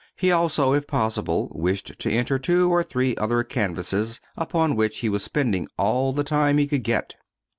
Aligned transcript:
He 0.15 0.31
also, 0.31 0.73
if 0.73 0.87
possible, 0.87 1.51
wished 1.53 1.99
to 1.99 2.09
enter 2.11 2.39
two 2.39 2.71
or 2.71 2.81
three 2.81 3.15
other 3.17 3.43
canvases, 3.43 4.19
upon 4.35 4.75
which 4.75 4.97
he 5.01 5.09
was 5.09 5.21
spending 5.23 5.67
all 5.77 6.11
the 6.11 6.23
time 6.23 6.57
he 6.57 6.65
could 6.65 6.81
get. 6.83 7.13